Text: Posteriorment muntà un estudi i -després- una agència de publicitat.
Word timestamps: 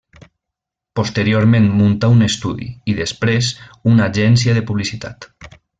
Posteriorment 0.99 1.67
muntà 1.81 2.09
un 2.15 2.27
estudi 2.29 2.71
i 2.93 2.97
-després- 3.01 3.53
una 3.95 4.11
agència 4.11 4.59
de 4.61 4.69
publicitat. 4.73 5.33